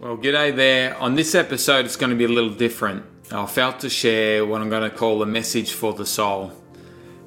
Well, 0.00 0.16
g'day 0.16 0.56
there. 0.56 0.96
On 0.96 1.14
this 1.14 1.34
episode, 1.34 1.84
it's 1.84 1.96
going 1.96 2.08
to 2.08 2.16
be 2.16 2.24
a 2.24 2.28
little 2.28 2.48
different. 2.48 3.04
I 3.30 3.44
felt 3.44 3.80
to 3.80 3.90
share 3.90 4.46
what 4.46 4.62
I'm 4.62 4.70
going 4.70 4.90
to 4.90 4.96
call 4.96 5.22
a 5.22 5.26
message 5.26 5.72
for 5.72 5.92
the 5.92 6.06
soul. 6.06 6.52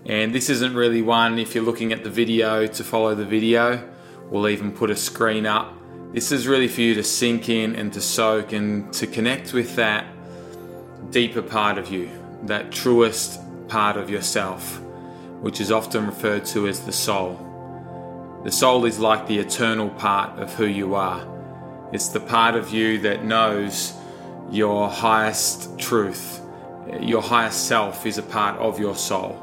And 0.08 0.34
this 0.34 0.50
isn't 0.50 0.74
really 0.74 1.04
one, 1.04 1.38
if 1.38 1.54
you're 1.54 1.64
looking 1.64 1.94
at 1.94 2.04
the 2.04 2.10
video, 2.10 2.66
to 2.66 2.84
follow 2.84 3.14
the 3.14 3.26
video. 3.26 3.88
We'll 4.32 4.50
even 4.50 4.72
put 4.72 4.90
a 4.90 4.96
screen 4.96 5.46
up. 5.46 5.72
This 6.14 6.32
is 6.32 6.48
really 6.48 6.68
for 6.68 6.82
you 6.82 6.96
to 6.96 7.04
sink 7.04 7.48
in 7.48 7.76
and 7.76 7.94
to 7.94 8.02
soak 8.02 8.54
and 8.54 8.92
to 8.94 9.06
connect 9.06 9.54
with 9.54 9.76
that 9.76 10.08
deeper 11.12 11.44
part 11.44 11.78
of 11.78 11.92
you, 11.92 12.10
that 12.46 12.72
truest 12.72 13.40
part 13.68 13.98
of 13.98 14.10
yourself, 14.10 14.82
which 15.42 15.62
is 15.62 15.72
often 15.72 16.08
referred 16.08 16.46
to 16.46 16.68
as 16.68 16.80
the 16.80 16.92
soul. 16.92 18.42
The 18.44 18.52
soul 18.52 18.86
is 18.86 18.98
like 18.98 19.28
the 19.28 19.38
eternal 19.38 19.92
part 19.92 20.40
of 20.40 20.56
who 20.56 20.66
you 20.66 20.96
are. 20.96 21.33
It's 21.94 22.08
the 22.08 22.20
part 22.20 22.56
of 22.56 22.72
you 22.72 22.98
that 23.02 23.24
knows 23.24 23.94
your 24.50 24.90
highest 24.90 25.78
truth. 25.78 26.42
Your 27.00 27.22
highest 27.22 27.68
self 27.68 28.08
is 28.08 28.18
a 28.18 28.24
part 28.24 28.58
of 28.58 28.80
your 28.80 28.96
soul. 28.96 29.40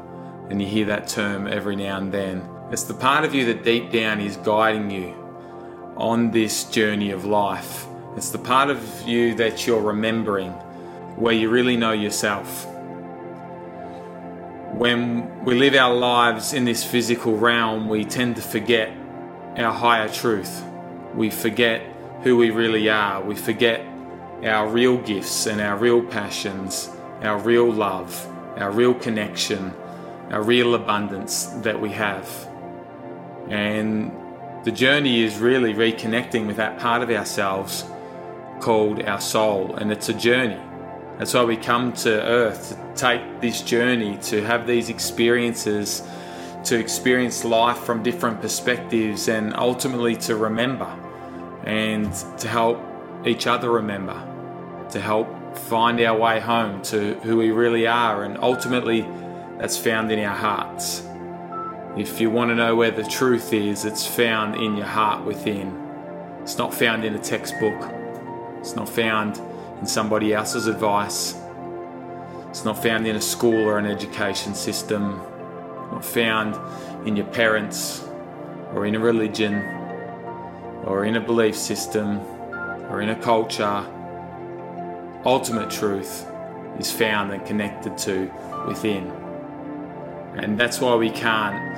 And 0.49 0.61
you 0.61 0.67
hear 0.67 0.85
that 0.87 1.07
term 1.07 1.47
every 1.47 1.77
now 1.77 1.97
and 1.97 2.11
then. 2.11 2.45
It's 2.69 2.83
the 2.83 2.93
part 2.93 3.23
of 3.23 3.33
you 3.33 3.45
that 3.45 3.63
deep 3.63 3.89
down 3.93 4.19
is 4.19 4.35
guiding 4.35 4.91
you 4.91 5.13
on 5.95 6.31
this 6.31 6.65
journey 6.65 7.11
of 7.11 7.23
life. 7.23 7.87
It's 8.17 8.31
the 8.31 8.37
part 8.37 8.69
of 8.69 9.07
you 9.07 9.33
that 9.35 9.65
you're 9.65 9.81
remembering 9.81 10.51
where 11.15 11.33
you 11.33 11.49
really 11.49 11.77
know 11.77 11.93
yourself. 11.93 12.65
When 14.73 15.45
we 15.45 15.55
live 15.55 15.75
our 15.75 15.95
lives 15.95 16.51
in 16.51 16.65
this 16.65 16.83
physical 16.83 17.37
realm, 17.37 17.87
we 17.87 18.03
tend 18.03 18.35
to 18.35 18.41
forget 18.41 18.91
our 19.55 19.71
higher 19.71 20.09
truth. 20.09 20.65
We 21.15 21.29
forget 21.29 21.90
who 22.23 22.37
we 22.37 22.51
really 22.51 22.89
are. 22.89 23.21
We 23.23 23.35
forget 23.35 23.85
our 24.43 24.67
real 24.67 24.97
gifts 24.97 25.47
and 25.47 25.59
our 25.59 25.77
real 25.77 26.01
passions, 26.03 26.89
our 27.21 27.37
real 27.39 27.71
love, 27.71 28.27
our 28.57 28.71
real 28.71 28.93
connection, 28.93 29.73
our 30.29 30.43
real 30.43 30.75
abundance 30.75 31.45
that 31.63 31.79
we 31.79 31.89
have. 31.89 32.27
And 33.49 34.11
the 34.63 34.71
journey 34.71 35.23
is 35.23 35.39
really 35.39 35.73
reconnecting 35.73 36.47
with 36.47 36.57
that 36.57 36.79
part 36.79 37.01
of 37.01 37.09
ourselves 37.09 37.85
called 38.59 39.01
our 39.03 39.19
soul, 39.19 39.75
and 39.75 39.91
it's 39.91 40.09
a 40.09 40.13
journey. 40.13 40.59
That's 41.17 41.33
why 41.33 41.43
we 41.43 41.57
come 41.57 41.93
to 41.93 42.09
earth 42.09 42.69
to 42.69 42.95
take 42.95 43.41
this 43.41 43.61
journey, 43.61 44.17
to 44.23 44.43
have 44.43 44.67
these 44.67 44.89
experiences, 44.89 46.03
to 46.65 46.77
experience 46.77 47.43
life 47.43 47.79
from 47.79 48.03
different 48.03 48.41
perspectives, 48.41 49.27
and 49.27 49.55
ultimately 49.55 50.15
to 50.17 50.35
remember 50.35 50.95
and 51.63 52.13
to 52.39 52.47
help 52.47 52.79
each 53.25 53.47
other 53.47 53.71
remember, 53.71 54.15
to 54.89 54.99
help 54.99 55.57
find 55.57 55.99
our 56.01 56.17
way 56.17 56.39
home 56.39 56.81
to 56.83 57.15
who 57.15 57.37
we 57.37 57.51
really 57.51 57.87
are, 57.87 58.23
and 58.23 58.37
ultimately 58.39 59.01
that's 59.57 59.77
found 59.77 60.11
in 60.11 60.19
our 60.19 60.35
hearts. 60.35 61.03
If 61.97 62.21
you 62.21 62.29
want 62.29 62.49
to 62.49 62.55
know 62.55 62.75
where 62.75 62.91
the 62.91 63.03
truth 63.03 63.53
is, 63.53 63.85
it's 63.85 64.07
found 64.07 64.55
in 64.55 64.77
your 64.77 64.85
heart 64.85 65.25
within. 65.25 65.77
It's 66.41 66.57
not 66.57 66.73
found 66.73 67.03
in 67.03 67.15
a 67.15 67.19
textbook. 67.19 67.91
It's 68.59 68.75
not 68.75 68.87
found 68.87 69.39
in 69.79 69.85
somebody 69.85 70.33
else's 70.33 70.67
advice. 70.67 71.35
It's 72.49 72.65
not 72.65 72.81
found 72.81 73.07
in 73.07 73.15
a 73.15 73.21
school 73.21 73.67
or 73.67 73.77
an 73.77 73.85
education 73.85 74.55
system. 74.55 75.19
it's 75.19 75.91
Not 75.91 76.05
found 76.05 77.07
in 77.07 77.15
your 77.15 77.27
parents 77.27 78.03
or 78.73 78.85
in 78.85 78.95
a 78.95 78.99
religion 78.99 79.80
or 80.85 81.05
in 81.05 81.15
a 81.15 81.21
belief 81.21 81.55
system 81.55 82.19
or 82.89 83.01
in 83.01 83.09
a 83.09 83.15
culture. 83.15 83.85
Ultimate 85.25 85.69
truth 85.69 86.25
is 86.79 86.91
found 86.91 87.31
and 87.31 87.45
connected 87.45 87.97
to 87.99 88.31
within. 88.67 89.11
And 90.35 90.59
that's 90.59 90.79
why 90.79 90.95
we 90.95 91.09
can't 91.09 91.71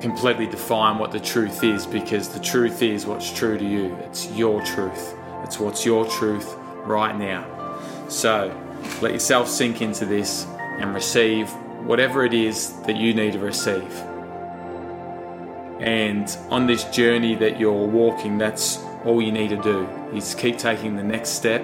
completely 0.00 0.46
define 0.46 0.98
what 0.98 1.10
the 1.10 1.20
truth 1.20 1.64
is 1.64 1.86
because 1.86 2.28
the 2.28 2.40
truth 2.40 2.82
is 2.82 3.06
what's 3.06 3.32
true 3.32 3.58
to 3.58 3.64
you. 3.64 3.94
It's 4.04 4.30
your 4.32 4.62
truth. 4.62 5.14
It's 5.44 5.58
what's 5.58 5.84
your 5.84 6.04
truth 6.06 6.54
right 6.84 7.16
now. 7.16 7.44
So 8.08 8.54
let 9.00 9.12
yourself 9.12 9.48
sink 9.48 9.82
into 9.82 10.04
this 10.04 10.46
and 10.78 10.94
receive 10.94 11.50
whatever 11.84 12.24
it 12.24 12.34
is 12.34 12.72
that 12.82 12.96
you 12.96 13.14
need 13.14 13.32
to 13.32 13.38
receive. 13.38 13.92
And 15.80 16.36
on 16.50 16.66
this 16.66 16.84
journey 16.84 17.34
that 17.36 17.60
you're 17.60 17.72
walking, 17.86 18.38
that's 18.38 18.78
all 19.04 19.22
you 19.22 19.30
need 19.30 19.48
to 19.50 19.62
do 19.62 19.86
is 20.12 20.34
keep 20.34 20.58
taking 20.58 20.96
the 20.96 21.02
next 21.04 21.30
step. 21.30 21.62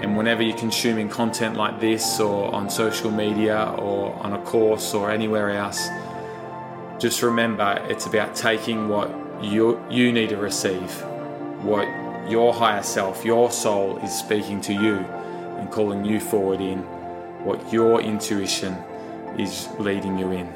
And 0.00 0.16
whenever 0.16 0.42
you're 0.42 0.56
consuming 0.56 1.08
content 1.08 1.56
like 1.56 1.80
this, 1.80 2.20
or 2.20 2.54
on 2.54 2.70
social 2.70 3.10
media, 3.10 3.74
or 3.78 4.14
on 4.14 4.32
a 4.32 4.42
course, 4.42 4.94
or 4.94 5.10
anywhere 5.10 5.50
else, 5.50 5.88
just 6.98 7.22
remember 7.22 7.84
it's 7.88 8.06
about 8.06 8.34
taking 8.34 8.88
what 8.88 9.10
you, 9.42 9.82
you 9.90 10.12
need 10.12 10.30
to 10.30 10.36
receive, 10.36 11.02
what 11.62 11.86
your 12.28 12.52
higher 12.52 12.82
self, 12.82 13.24
your 13.24 13.50
soul 13.50 13.98
is 13.98 14.12
speaking 14.12 14.60
to 14.62 14.72
you 14.72 14.96
and 15.58 15.70
calling 15.70 16.04
you 16.04 16.20
forward 16.20 16.60
in, 16.60 16.78
what 17.44 17.72
your 17.72 18.00
intuition 18.00 18.74
is 19.38 19.68
leading 19.78 20.18
you 20.18 20.32
in. 20.32 20.52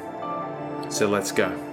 So 0.89 1.07
let's 1.07 1.31
go. 1.31 1.70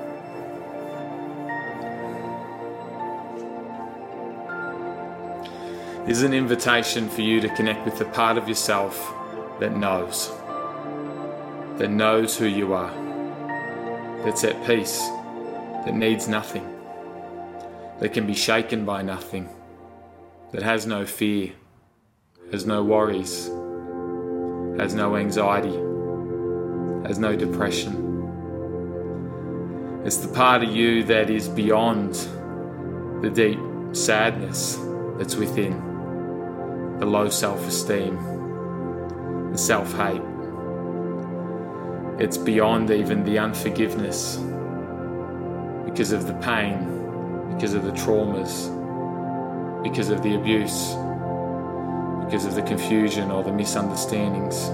Is 6.09 6.23
an 6.23 6.33
invitation 6.33 7.07
for 7.07 7.21
you 7.21 7.39
to 7.39 7.49
connect 7.51 7.85
with 7.85 7.99
the 7.99 8.05
part 8.07 8.39
of 8.39 8.49
yourself 8.49 9.15
that 9.61 9.77
knows, 9.77 10.31
that 11.77 11.91
knows 11.91 12.39
who 12.39 12.47
you 12.47 12.73
are 12.73 12.91
that's 14.25 14.43
at 14.43 14.67
peace, 14.67 15.07
that 15.85 15.95
needs 15.95 16.27
nothing, 16.27 16.67
that 18.01 18.15
can 18.15 18.27
be 18.27 18.33
shaken 18.33 18.87
by 18.87 19.03
nothing, 19.03 19.51
that 20.53 20.63
has 20.63 20.87
no 20.87 21.05
fear, 21.05 21.53
has 22.53 22.65
no 22.65 22.83
worries, 22.83 23.49
has 24.81 24.95
no 24.95 25.15
anxiety, 25.15 25.77
has 27.07 27.19
no 27.19 27.37
depression. 27.37 28.07
It's 30.07 30.17
the 30.17 30.33
part 30.35 30.63
of 30.63 30.71
you 30.75 31.05
that 31.05 31.29
is 31.29 31.51
beyond 31.51 32.15
the 33.23 33.29
deep 33.29 33.59
sadness 33.95 34.79
that's 35.19 35.37
within, 35.37 35.88
the 36.99 37.07
low 37.07 37.29
self 37.29 37.67
esteem, 37.67 38.17
the 39.53 39.59
self 39.59 39.93
hate 39.95 40.23
it's 42.19 42.37
beyond 42.37 42.91
even 42.91 43.23
the 43.23 43.39
unforgiveness 43.39 44.39
because 45.85 46.11
of 46.11 46.27
the 46.27 46.35
pain, 46.43 47.55
because 47.55 47.75
of 47.75 47.85
the 47.85 47.93
traumas, 47.93 48.75
because 49.85 50.09
of 50.11 50.25
the 50.25 50.35
abuse, 50.35 50.95
because 52.25 52.45
of 52.45 52.57
the 52.57 52.63
confusion 52.63 53.31
or 53.31 53.45
the 53.45 53.53
misunderstandings. 53.53 54.69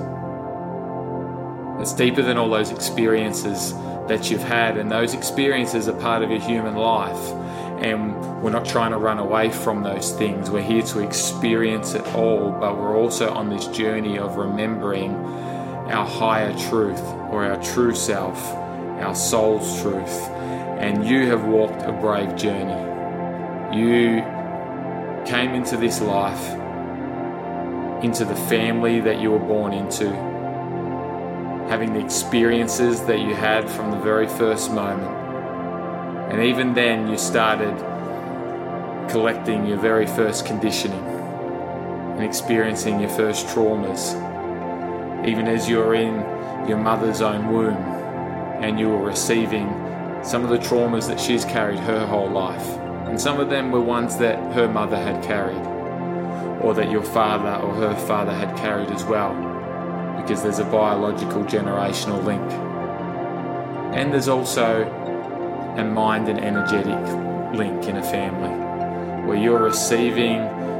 It's 1.83 1.93
deeper 1.93 2.23
than 2.23 2.39
all 2.39 2.49
those 2.49 2.71
experiences 2.71 3.75
that 4.09 4.31
you've 4.31 4.43
had, 4.43 4.79
and 4.79 4.91
those 4.91 5.13
experiences 5.13 5.87
are 5.87 6.01
part 6.01 6.23
of 6.23 6.31
your 6.31 6.41
human 6.41 6.77
life. 6.77 7.31
And 7.85 8.14
we're 8.45 8.51
not 8.51 8.67
trying 8.67 8.91
to 8.91 8.99
run 8.99 9.19
away 9.19 9.51
from 9.51 9.83
those 9.83 10.13
things. 10.13 10.51
We're 10.51 10.61
here 10.61 10.83
to 10.83 10.99
experience 10.99 11.95
it 11.95 12.07
all, 12.09 12.51
but 12.51 12.77
we're 12.77 12.95
also 12.95 13.31
on 13.31 13.49
this 13.49 13.67
journey 13.69 14.19
of 14.19 14.37
remembering 14.37 15.15
our 15.15 16.05
higher 16.05 16.53
truth 16.69 17.01
or 17.31 17.47
our 17.47 17.57
true 17.63 17.95
self, 17.95 18.39
our 19.01 19.15
soul's 19.15 19.81
truth. 19.81 20.29
And 20.79 21.09
you 21.09 21.27
have 21.29 21.47
walked 21.47 21.81
a 21.85 21.93
brave 21.93 22.37
journey. 22.37 23.81
You 23.81 24.21
came 25.25 25.55
into 25.55 25.79
this 25.79 26.03
life, 26.03 26.45
into 28.05 28.27
the 28.27 28.37
family 28.37 29.01
that 29.01 29.23
you 29.23 29.31
were 29.31 29.39
born 29.39 29.73
into, 29.73 30.11
having 31.71 31.95
the 31.95 32.05
experiences 32.05 33.01
that 33.07 33.21
you 33.21 33.35
had 33.35 33.71
from 33.71 33.91
the 33.91 34.01
very 34.01 34.29
first 34.29 34.71
moment. 34.71 35.17
And 36.31 36.43
even 36.43 36.75
then, 36.75 37.09
you 37.09 37.17
started 37.17 37.94
collecting 39.09 39.67
your 39.67 39.79
very 39.79 40.07
first 40.07 40.47
conditioning 40.47 41.05
and 41.05 42.23
experiencing 42.23 43.01
your 43.01 43.11
first 43.11 43.47
traumas 43.49 44.15
even 45.27 45.49
as 45.49 45.69
you're 45.69 45.95
in 45.95 46.15
your 46.69 46.77
mother's 46.77 47.23
own 47.23 47.51
womb 47.51 47.77
and 48.63 48.79
you 48.79 48.89
were 48.89 49.03
receiving 49.03 49.69
some 50.23 50.43
of 50.43 50.51
the 50.51 50.59
traumas 50.59 51.07
that 51.07 51.21
she's 51.21 51.45
carried 51.45 51.79
her 51.79 52.07
whole 52.07 52.31
life. 52.31 52.67
And 53.07 53.21
some 53.21 53.39
of 53.41 53.51
them 53.51 53.71
were 53.71 53.81
ones 53.81 54.17
that 54.19 54.39
her 54.55 54.69
mother 54.69 54.97
had 54.97 55.23
carried, 55.23 55.61
or 56.63 56.73
that 56.75 56.91
your 56.91 57.03
father 57.03 57.63
or 57.63 57.75
her 57.75 57.95
father 58.07 58.33
had 58.33 58.57
carried 58.57 58.91
as 58.91 59.05
well, 59.05 59.35
because 60.21 60.43
there's 60.43 60.61
a 60.61 60.65
biological 60.65 61.45
generational 61.45 62.25
link. 62.25 62.51
And 63.95 64.13
there's 64.13 64.29
also 64.29 64.85
a 65.77 65.85
mind 65.85 66.29
and 66.29 66.41
energetic 66.41 67.55
link 67.55 67.85
in 67.85 67.97
a 67.97 68.03
family. 68.03 68.64
Where 69.27 69.37
you're 69.37 69.63
receiving 69.63 70.39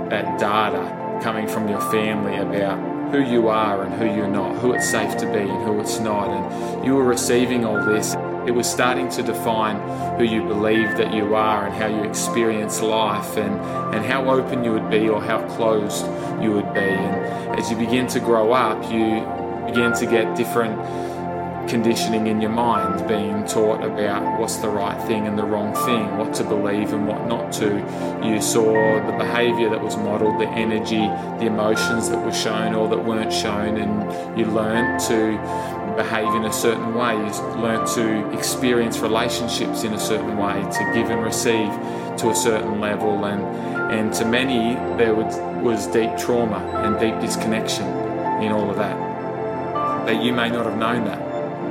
that 0.09 0.39
data 0.39 1.21
coming 1.23 1.49
from 1.49 1.69
your 1.69 1.81
family 1.91 2.37
about 2.37 2.79
who 3.11 3.21
you 3.21 3.49
are 3.49 3.85
and 3.85 3.95
who 3.95 4.07
you're 4.07 4.29
not, 4.29 4.57
who 4.57 4.73
it's 4.73 4.91
safe 4.91 5.17
to 5.17 5.27
be 5.27 5.39
and 5.39 5.65
who 5.65 5.81
it's 5.81 5.99
not. 6.01 6.29
And 6.29 6.85
you 6.85 6.95
were 6.95 7.05
receiving 7.05 7.65
all 7.65 7.85
this. 7.85 8.15
It 8.47 8.51
was 8.51 8.71
starting 8.71 9.09
to 9.11 9.23
define 9.23 9.79
who 10.19 10.25
you 10.25 10.43
believe 10.43 10.97
that 10.97 11.15
you 11.15 11.35
are 11.35 11.67
and 11.67 11.75
how 11.75 11.87
you 11.87 12.03
experience 12.03 12.83
life 12.83 13.37
and, 13.37 13.55
and 13.95 14.05
how 14.05 14.29
open 14.29 14.65
you 14.65 14.73
would 14.73 14.91
be 14.91 15.09
or 15.09 15.23
how 15.23 15.47
closed 15.57 16.05
you 16.43 16.53
would 16.53 16.75
be. 16.75 16.81
And 16.81 17.59
as 17.59 17.71
you 17.71 17.77
begin 17.77 18.07
to 18.09 18.21
grow 18.21 18.53
up, 18.53 18.83
you 18.93 19.21
begin 19.67 19.93
to 19.95 20.07
get 20.07 20.37
different 20.37 20.79
conditioning 21.69 22.27
in 22.27 22.41
your 22.41 22.51
mind, 22.51 23.07
being 23.09 23.45
taught 23.45 23.83
about 23.83 24.39
what's 24.41 24.57
the 24.57 24.69
right 24.69 25.01
thing 25.07 25.27
and 25.27 25.39
the 25.39 25.45
wrong 25.45 25.75
thing, 25.87 26.17
what 26.17 26.35
to 26.35 26.45
believe 26.45 26.93
and 26.93 27.07
what 27.07 27.27
not 27.27 27.53
to. 27.55 27.77
You 28.25 28.41
saw 28.41 28.73
the 29.07 29.17
behavior 29.19 29.71
that 29.71 29.81
was 29.81 29.97
modeled, 29.97 30.41
the 30.41 30.49
energy, 30.49 31.07
the 31.39 31.47
emotions 31.47 32.09
that 32.11 32.25
were 32.25 32.33
shown 32.33 32.75
or 32.75 32.89
that 32.89 32.99
weren't 32.99 33.33
shown, 33.33 33.77
and 33.77 34.39
you 34.39 34.47
learned 34.47 35.01
to 35.09 35.37
behave 35.97 36.35
in 36.35 36.45
a 36.45 36.53
certain 36.53 36.95
way. 36.95 37.15
You 37.15 37.31
learned 37.61 37.87
to 37.95 38.31
experience 38.37 38.99
relationships 38.99 39.85
in 39.85 39.95
a 39.95 39.99
certain 39.99 40.37
way, 40.37 40.61
to 40.61 40.91
give 40.95 41.11
and 41.11 41.23
receive 41.23 41.71
to 42.19 42.31
a 42.31 42.35
certain 42.35 42.81
level, 42.81 43.25
and 43.25 43.43
and 43.93 44.13
to 44.15 44.25
many 44.25 44.75
there 44.97 45.15
was, 45.15 45.37
was 45.63 45.87
deep 45.89 46.17
trauma 46.17 46.59
and 46.85 46.99
deep 46.99 47.21
disconnection 47.21 47.87
in 48.43 48.51
all 48.51 48.71
of 48.71 48.77
that. 48.77 48.97
But 50.05 50.23
you 50.23 50.33
may 50.33 50.51
not 50.51 50.67
have 50.67 50.77
known 50.77 51.05
that 51.05 51.24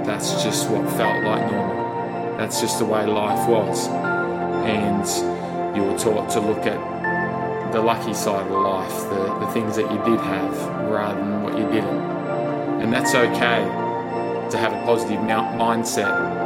that's 0.06 0.44
just 0.44 0.70
what 0.70 0.88
felt 0.98 1.24
like 1.24 1.52
normal. 1.52 2.38
That's 2.38 2.60
just 2.60 2.80
the 2.80 2.86
way 2.86 3.06
life 3.06 3.48
was. 3.48 3.88
And 3.88 5.76
you 5.76 5.84
were 5.84 5.98
taught 5.98 6.30
to 6.32 6.40
look 6.40 6.66
at 6.66 7.72
the 7.72 7.82
lucky 7.82 8.14
side 8.14 8.46
of 8.46 8.62
life, 8.62 9.10
the, 9.10 9.40
the 9.40 9.52
things 9.52 9.76
that 9.76 9.92
you 9.92 9.98
did 10.06 10.20
have 10.20 10.56
rather 10.92 11.20
than 11.20 11.42
what 11.42 11.58
you 11.58 11.66
didn't. 11.72 12.02
And 12.82 12.94
that's 12.94 13.16
okay 13.16 13.64
to 14.52 14.58
have 14.58 14.74
a 14.74 14.86
positive 14.86 15.20
mindset. 15.20 16.42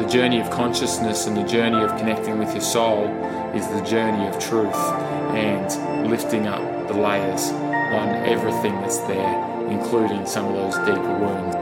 The 0.00 0.08
journey 0.08 0.40
of 0.40 0.50
consciousness 0.50 1.26
and 1.26 1.36
the 1.36 1.44
journey 1.44 1.80
of 1.80 1.96
connecting 1.96 2.38
with 2.38 2.52
your 2.52 2.62
soul 2.62 3.06
is 3.54 3.68
the 3.68 3.82
journey 3.82 4.26
of 4.26 4.38
truth 4.40 4.74
and 5.34 6.10
lifting 6.10 6.48
up 6.48 6.88
the 6.88 6.94
layers 6.94 7.50
on 7.50 8.08
everything 8.26 8.74
that's 8.80 8.98
there, 9.00 9.68
including 9.70 10.26
some 10.26 10.46
of 10.46 10.54
those 10.54 10.76
deeper 10.86 11.18
wounds. 11.18 11.61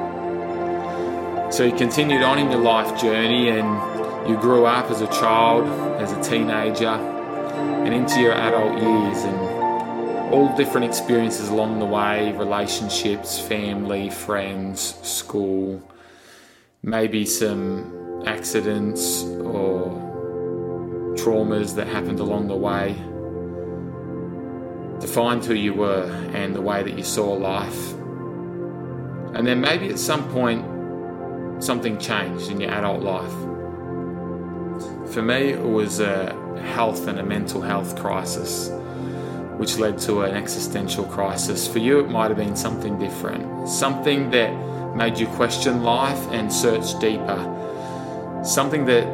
So 1.50 1.64
you 1.64 1.72
continued 1.74 2.22
on 2.22 2.38
in 2.38 2.48
your 2.48 2.60
life 2.60 3.00
journey 3.00 3.48
and 3.48 4.28
you 4.28 4.36
grew 4.36 4.66
up 4.66 4.88
as 4.88 5.00
a 5.00 5.08
child, 5.08 5.66
as 6.00 6.12
a 6.12 6.22
teenager, 6.22 6.86
and 6.86 7.92
into 7.92 8.20
your 8.20 8.34
adult 8.34 8.80
years, 8.80 9.24
and 9.24 10.32
all 10.32 10.56
different 10.56 10.86
experiences 10.86 11.48
along 11.48 11.80
the 11.80 11.84
way 11.84 12.32
relationships, 12.32 13.40
family, 13.40 14.10
friends, 14.10 14.94
school, 15.02 15.82
maybe 16.84 17.26
some 17.26 18.22
accidents 18.26 19.24
or 19.24 19.90
traumas 21.16 21.74
that 21.74 21.88
happened 21.88 22.20
along 22.20 22.46
the 22.46 22.56
way 22.56 22.92
defined 25.00 25.44
who 25.44 25.54
you 25.54 25.74
were 25.74 26.04
and 26.32 26.54
the 26.54 26.60
way 26.60 26.84
that 26.84 26.96
you 26.96 27.02
saw 27.02 27.32
life. 27.32 27.92
And 29.34 29.44
then 29.44 29.60
maybe 29.60 29.88
at 29.88 29.98
some 29.98 30.30
point 30.30 30.64
something 31.60 31.98
changed 31.98 32.50
in 32.50 32.60
your 32.60 32.70
adult 32.70 33.02
life. 33.02 33.32
For 35.12 35.22
me, 35.22 35.50
it 35.50 35.62
was 35.62 36.00
a 36.00 36.34
health 36.74 37.06
and 37.06 37.18
a 37.18 37.22
mental 37.22 37.60
health 37.60 37.98
crisis, 37.98 38.70
which 39.56 39.76
led 39.76 39.98
to 40.00 40.22
an 40.22 40.34
existential 40.34 41.04
crisis. 41.04 41.68
For 41.68 41.78
you, 41.78 42.00
it 42.00 42.08
might 42.08 42.28
have 42.28 42.36
been 42.36 42.56
something 42.56 42.98
different, 42.98 43.68
something 43.68 44.30
that 44.30 44.50
made 44.94 45.18
you 45.18 45.26
question 45.28 45.82
life 45.82 46.20
and 46.30 46.52
search 46.52 46.98
deeper, 47.00 48.42
something 48.44 48.84
that 48.86 49.04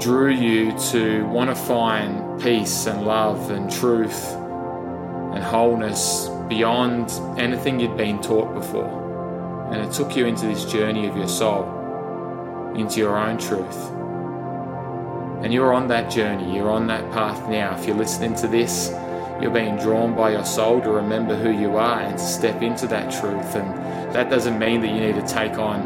drew 0.00 0.30
you 0.30 0.76
to 0.90 1.24
want 1.28 1.50
to 1.50 1.56
find 1.56 2.40
peace 2.40 2.86
and 2.86 3.06
love 3.06 3.50
and 3.50 3.70
truth 3.70 4.32
and 5.34 5.42
wholeness 5.42 6.28
beyond 6.48 7.10
anything 7.38 7.80
you'd 7.80 7.96
been 7.96 8.20
taught 8.20 8.52
before. 8.54 9.03
And 9.70 9.76
it 9.76 9.92
took 9.92 10.16
you 10.16 10.26
into 10.26 10.46
this 10.46 10.64
journey 10.64 11.06
of 11.06 11.16
your 11.16 11.28
soul, 11.28 11.64
into 12.76 13.00
your 13.00 13.16
own 13.16 13.38
truth. 13.38 13.90
And 15.42 15.52
you're 15.52 15.74
on 15.74 15.88
that 15.88 16.10
journey, 16.10 16.54
you're 16.56 16.70
on 16.70 16.86
that 16.86 17.10
path 17.12 17.48
now. 17.48 17.76
If 17.78 17.86
you're 17.86 17.96
listening 17.96 18.34
to 18.36 18.46
this, 18.46 18.90
you're 19.40 19.50
being 19.50 19.76
drawn 19.76 20.14
by 20.14 20.30
your 20.30 20.44
soul 20.44 20.80
to 20.80 20.90
remember 20.90 21.34
who 21.34 21.50
you 21.50 21.76
are 21.76 22.00
and 22.00 22.18
step 22.18 22.62
into 22.62 22.86
that 22.86 23.10
truth. 23.10 23.54
And 23.56 24.14
that 24.14 24.30
doesn't 24.30 24.58
mean 24.58 24.80
that 24.80 24.88
you 24.88 25.00
need 25.00 25.16
to 25.16 25.26
take 25.26 25.58
on 25.58 25.82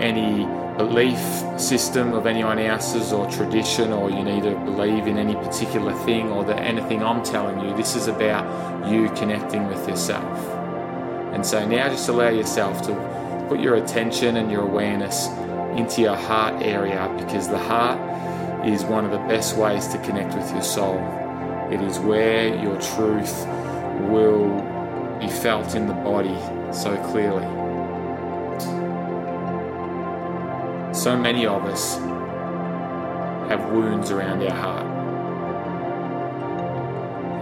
any 0.00 0.44
belief 0.76 1.18
system 1.60 2.12
of 2.12 2.26
anyone 2.26 2.58
else's 2.58 3.12
or 3.12 3.30
tradition 3.30 3.92
or 3.92 4.10
you 4.10 4.22
need 4.22 4.42
to 4.42 4.54
believe 4.64 5.06
in 5.06 5.18
any 5.18 5.34
particular 5.34 5.92
thing 6.04 6.30
or 6.30 6.44
that 6.44 6.58
anything 6.58 7.02
I'm 7.02 7.22
telling 7.22 7.60
you. 7.60 7.76
This 7.76 7.96
is 7.96 8.06
about 8.06 8.90
you 8.90 9.10
connecting 9.10 9.66
with 9.66 9.88
yourself. 9.88 10.59
And 11.32 11.46
so 11.46 11.66
now 11.66 11.88
just 11.88 12.08
allow 12.08 12.28
yourself 12.28 12.82
to 12.82 13.46
put 13.48 13.60
your 13.60 13.76
attention 13.76 14.36
and 14.36 14.50
your 14.50 14.62
awareness 14.62 15.28
into 15.76 16.02
your 16.02 16.16
heart 16.16 16.62
area 16.62 17.12
because 17.18 17.48
the 17.48 17.58
heart 17.58 17.98
is 18.66 18.84
one 18.84 19.04
of 19.04 19.10
the 19.10 19.18
best 19.18 19.56
ways 19.56 19.86
to 19.88 19.98
connect 19.98 20.34
with 20.34 20.50
your 20.52 20.62
soul. 20.62 20.98
It 21.72 21.80
is 21.80 21.98
where 21.98 22.48
your 22.62 22.80
truth 22.80 23.46
will 24.08 24.60
be 25.18 25.28
felt 25.28 25.74
in 25.74 25.86
the 25.86 25.94
body 25.94 26.36
so 26.72 26.96
clearly. 27.10 27.46
So 30.92 31.16
many 31.16 31.46
of 31.46 31.64
us 31.64 31.96
have 33.48 33.70
wounds 33.70 34.10
around 34.10 34.42
our 34.42 34.50
heart, 34.50 34.86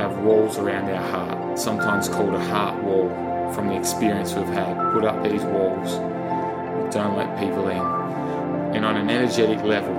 have 0.00 0.18
walls 0.18 0.58
around 0.58 0.90
our 0.90 1.10
heart, 1.10 1.58
sometimes 1.58 2.08
called 2.08 2.34
a 2.34 2.44
heart 2.44 2.82
wall 2.82 3.27
from 3.54 3.68
the 3.68 3.76
experience 3.76 4.34
we've 4.34 4.46
had. 4.46 4.76
Put 4.92 5.04
up 5.04 5.22
these 5.22 5.42
walls. 5.44 5.92
Don't 6.94 7.16
let 7.16 7.38
people 7.38 7.68
in. 7.68 7.78
And 8.76 8.84
on 8.84 8.96
an 8.96 9.10
energetic 9.10 9.62
level, 9.64 9.94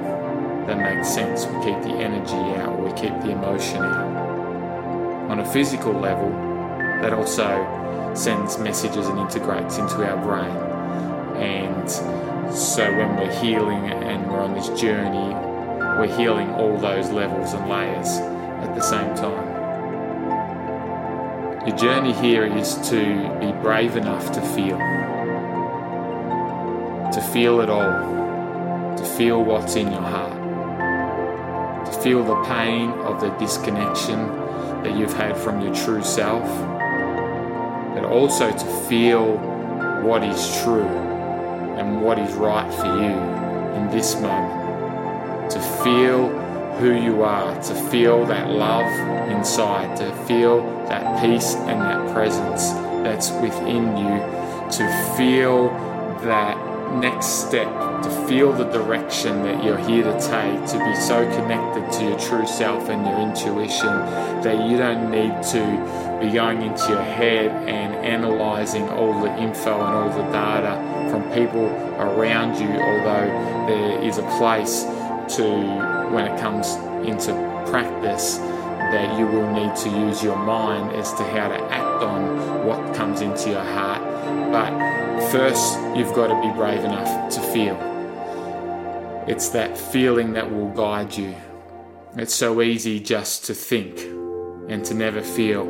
that 0.68 0.78
makes 0.78 1.14
sense. 1.14 1.46
We 1.46 1.54
keep 1.66 1.82
the 1.82 1.96
energy 1.98 2.62
out, 2.62 2.80
we 2.80 2.92
keep 2.94 3.14
the 3.22 3.32
emotion 3.32 3.78
out. 3.78 5.32
On 5.32 5.40
a 5.40 5.52
physical 5.52 5.94
level, 5.94 6.30
that 7.02 7.14
also 7.14 8.14
sends 8.16 8.58
messages 8.58 9.08
and 9.08 9.20
integrates 9.20 9.78
into 9.78 10.04
our 10.06 10.18
brain. 10.24 10.56
And 11.42 11.90
so 12.54 12.84
when 12.84 13.16
we're 13.16 13.40
healing 13.40 13.90
and 13.90 14.30
we're 14.30 14.42
on 14.42 14.54
this 14.54 14.70
journey, 14.80 15.34
we're 16.00 16.16
healing 16.18 16.50
all 16.52 16.78
those 16.78 17.10
levels 17.10 17.54
and 17.54 17.70
layers 17.70 18.08
at 18.08 18.76
the 18.76 18.82
same 18.82 19.16
time. 19.16 19.49
Your 21.68 21.76
journey 21.76 22.14
here 22.14 22.46
is 22.46 22.76
to 22.90 23.38
be 23.42 23.52
brave 23.52 23.98
enough 23.98 24.32
to 24.32 24.42
feel. 24.42 24.78
To 27.12 27.30
feel 27.34 27.60
it 27.60 27.70
all. 27.70 28.96
To 28.96 29.04
feel 29.04 29.44
what's 29.44 29.76
in 29.76 29.92
your 29.92 30.02
heart. 30.02 31.86
To 31.86 31.92
feel 32.02 32.24
the 32.24 32.42
pain 32.46 32.92
of 33.02 33.20
the 33.20 33.32
disconnection 33.32 34.26
that 34.84 34.96
you've 34.98 35.12
had 35.12 35.36
from 35.36 35.60
your 35.60 35.76
true 35.76 36.02
self. 36.02 36.48
But 37.94 38.06
also 38.06 38.52
to 38.52 38.66
feel 38.88 39.36
what 40.02 40.24
is 40.24 40.62
true 40.64 40.88
and 41.78 42.02
what 42.02 42.20
is 42.20 42.34
right 42.36 42.74
for 42.76 42.86
you 42.86 43.76
in 43.76 43.90
this 43.92 44.16
moment. 44.16 45.52
To 45.52 45.60
feel 45.84 46.30
who 46.80 46.94
you 46.94 47.24
are, 47.24 47.54
to 47.64 47.76
feel 47.90 48.26
that 48.28 48.50
love 48.50 48.88
inside, 49.30 49.98
to 49.98 50.16
feel 50.26 50.62
that 50.88 51.04
peace 51.22 51.56
and 51.56 51.82
that 51.82 52.14
presence 52.14 52.72
that's 53.04 53.32
within 53.32 53.98
you, 53.98 54.20
to 54.72 55.16
feel 55.18 55.70
that 56.24 56.58
next 56.96 57.48
step, 57.48 57.68
to 58.02 58.10
feel 58.28 58.52
the 58.52 58.66
direction 58.66 59.44
that 59.44 59.64
you're 59.64 59.78
here 59.78 60.04
to 60.04 60.14
take, 60.14 60.66
to 60.68 60.78
be 60.84 60.96
so 60.96 61.24
connected 61.36 61.92
to 61.92 62.04
your 62.04 62.20
true 62.20 62.48
self 62.48 62.90
and 62.90 63.06
your 63.06 63.20
intuition 63.20 63.88
that 64.42 64.68
you 64.68 64.78
don't 64.78 65.12
need 65.12 65.32
to 65.44 66.20
be 66.20 66.32
going 66.32 66.62
into 66.62 66.90
your 66.90 67.04
head 67.04 67.52
and 67.70 67.96
analyzing 68.06 68.90
all 68.90 69.22
the 69.22 69.34
info 69.38 69.74
and 69.74 69.96
all 69.96 70.10
the 70.10 70.32
data 70.32 70.76
from 71.10 71.24
people 71.32 71.66
around 72.00 72.60
you, 72.60 72.68
although 72.68 73.66
there 73.68 74.02
is 74.02 74.18
a 74.18 74.38
place 74.38 74.84
to 75.36 75.44
when 76.12 76.26
it 76.26 76.40
comes 76.40 76.74
into 77.08 77.32
practice 77.70 78.40
that 78.92 79.20
you 79.20 79.28
will 79.28 79.52
need 79.54 79.76
to 79.76 79.90
use 79.90 80.24
your 80.24 80.36
mind 80.36 80.92
as 80.96 81.14
to 81.14 81.24
how 81.24 81.48
to 81.48 81.62
act 81.72 82.04
on 82.04 82.66
what 82.66 82.96
comes 82.96 83.22
into 83.22 83.52
your 83.52 83.64
heart. 83.64 84.02
But 84.52 85.30
first, 85.30 85.78
you've 85.96 86.14
got 86.16 86.28
to 86.28 86.42
be 86.42 86.52
brave 86.58 86.84
enough 86.84 87.32
to 87.34 87.42
feel. 87.54 87.78
It's 89.28 89.50
that 89.50 89.78
feeling 89.78 90.34
that 90.34 90.52
will 90.52 90.70
guide 90.72 91.16
you. 91.16 91.36
It's 92.16 92.34
so 92.34 92.64
easy 92.64 93.00
just 93.00 93.46
to 93.46 93.54
think 93.54 94.00
and 94.70 94.84
to 94.86 94.96
never 94.96 95.22
feel. 95.22 95.66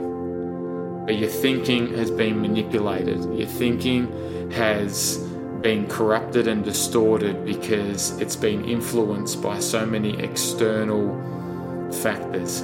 But 1.06 1.18
your 1.18 1.30
thinking 1.30 1.98
has 1.98 2.10
been 2.12 2.42
manipulated. 2.42 3.22
Your 3.38 3.48
thinking 3.48 4.52
has 4.52 5.18
been 5.62 5.88
corrupted 5.88 6.48
and 6.48 6.64
distorted 6.64 7.44
because 7.44 8.18
it's 8.22 8.38
been 8.38 8.64
influenced 8.64 9.42
by 9.42 9.60
so 9.60 9.86
many 9.86 10.18
external 10.20 11.92
factors 11.92 12.64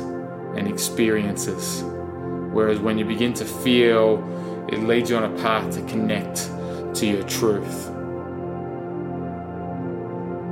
and 0.55 0.67
experiences. 0.67 1.83
Whereas 1.83 2.79
when 2.79 2.97
you 2.97 3.05
begin 3.05 3.33
to 3.33 3.45
feel, 3.45 4.23
it 4.71 4.79
leads 4.79 5.09
you 5.09 5.17
on 5.17 5.23
a 5.25 5.41
path 5.41 5.73
to 5.75 5.81
connect 5.83 6.49
to 6.95 7.05
your 7.05 7.23
truth. 7.23 7.91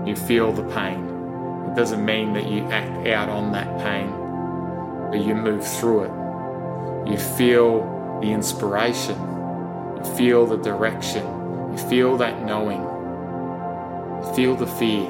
You 0.05 0.15
feel 0.15 0.51
the 0.51 0.63
pain. 0.73 1.05
It 1.71 1.75
doesn't 1.75 2.03
mean 2.03 2.33
that 2.33 2.49
you 2.49 2.63
act 2.65 3.07
out 3.07 3.29
on 3.29 3.53
that 3.53 3.79
pain, 3.79 4.09
but 5.09 5.25
you 5.25 5.33
move 5.33 5.65
through 5.79 6.03
it. 6.03 7.09
You 7.09 7.17
feel 7.17 8.19
the 8.21 8.31
inspiration, 8.31 9.17
you 9.97 10.15
feel 10.17 10.45
the 10.45 10.57
direction, 10.57 11.25
you 11.71 11.77
feel 11.89 12.17
that 12.17 12.45
knowing, 12.45 12.81
you 14.23 14.35
feel 14.35 14.55
the 14.55 14.67
fear 14.67 15.09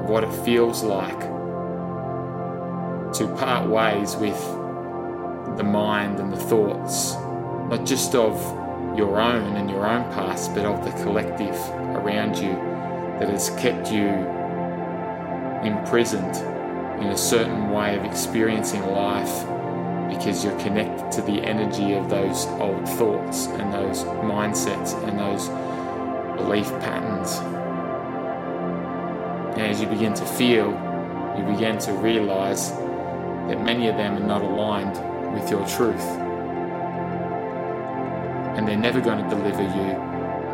of 0.00 0.08
what 0.08 0.24
it 0.24 0.32
feels 0.44 0.82
like 0.82 1.20
to 3.14 3.28
part 3.36 3.68
ways 3.68 4.16
with 4.16 4.38
the 5.56 5.64
mind 5.64 6.18
and 6.18 6.32
the 6.32 6.36
thoughts, 6.36 7.14
not 7.68 7.84
just 7.84 8.14
of 8.14 8.40
your 8.96 9.20
own 9.20 9.56
and 9.56 9.70
your 9.70 9.86
own 9.86 10.04
past, 10.12 10.54
but 10.54 10.64
of 10.64 10.84
the 10.84 10.90
collective 11.02 11.54
around 11.96 12.36
you 12.36 12.52
that 13.18 13.28
has 13.28 13.50
kept 13.50 13.92
you 13.92 14.08
imprisoned 15.62 16.36
in 17.02 17.08
a 17.08 17.16
certain 17.16 17.70
way 17.70 17.96
of 17.96 18.04
experiencing 18.04 18.82
life 18.86 19.46
because 20.08 20.44
you're 20.44 20.58
connected 20.60 21.10
to 21.10 21.22
the 21.22 21.42
energy 21.42 21.94
of 21.94 22.08
those 22.08 22.46
old 22.46 22.86
thoughts 22.88 23.46
and 23.46 23.72
those 23.72 24.04
mindsets 24.04 24.92
and 25.06 25.18
those 25.18 25.48
belief 26.36 26.68
patterns. 26.80 27.38
And 29.56 29.62
as 29.62 29.80
you 29.80 29.86
begin 29.86 30.14
to 30.14 30.24
feel, 30.24 30.70
you 31.36 31.44
begin 31.44 31.78
to 31.78 31.92
realize 31.92 32.72
that 33.48 33.64
many 33.64 33.88
of 33.88 33.96
them 33.96 34.16
are 34.16 34.26
not 34.26 34.42
aligned 34.42 34.96
with 35.34 35.50
your 35.50 35.66
truth. 35.66 36.02
And 38.56 38.68
they're 38.68 38.76
never 38.76 39.00
going 39.00 39.22
to 39.22 39.28
deliver 39.28 39.62
you 39.62 40.12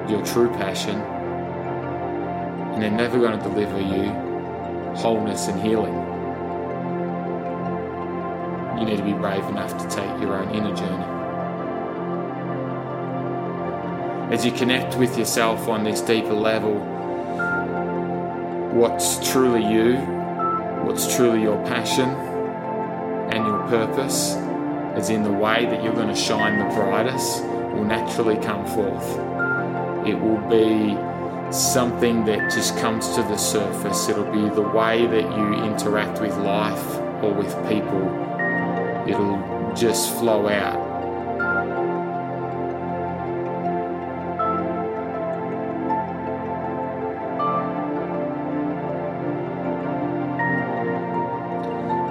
your 0.09 0.25
true 0.25 0.49
passion. 0.51 1.01
And 2.73 2.83
they're 2.83 2.91
never 2.91 3.19
going 3.19 3.39
to 3.39 3.45
deliver 3.45 3.81
you 3.81 4.11
wholeness 4.97 5.49
and 5.49 5.61
healing. 5.61 5.95
You 8.79 8.87
need 8.87 8.97
to 8.97 9.05
be 9.05 9.13
brave 9.13 9.45
enough 9.45 9.77
to 9.79 9.89
take 9.95 10.21
your 10.21 10.37
own 10.37 10.55
inner 10.55 10.75
journey. 10.75 11.05
As 14.33 14.45
you 14.45 14.53
connect 14.53 14.97
with 14.97 15.19
yourself 15.19 15.69
on 15.69 15.85
this 15.85 16.01
deeper 16.01 16.35
level, 16.35 16.79
what's 18.73 19.19
truly 19.31 19.65
you, 19.65 19.97
what's 20.85 21.15
truly 21.17 21.43
your 21.43 21.57
passion 21.67 22.28
and 23.39 23.47
your 23.47 23.69
purpose, 23.69 24.35
as 24.99 25.11
in 25.11 25.23
the 25.23 25.31
way 25.31 25.65
that 25.67 25.83
you're 25.83 25.95
going 25.95 26.09
to 26.09 26.15
shine 26.15 26.59
the 26.59 26.75
brightest, 26.75 27.45
will 27.45 27.85
naturally 27.85 28.37
come 28.37 28.67
forth. 28.67 29.09
It 30.07 30.15
will 30.15 30.43
be 30.49 30.97
something 31.53 32.25
that 32.25 32.53
just 32.53 32.77
comes 32.79 33.09
to 33.15 33.23
the 33.23 33.37
surface. 33.37 34.09
It'll 34.09 34.25
be 34.25 34.49
the 34.55 34.63
way 34.63 35.07
that 35.07 35.23
you 35.23 35.55
interact 35.65 36.21
with 36.21 36.37
life 36.39 36.97
or 37.23 37.33
with 37.33 37.55
people. 37.69 38.03
It'll 39.07 39.73
just 39.75 40.13
flow 40.19 40.49
out. 40.49 40.88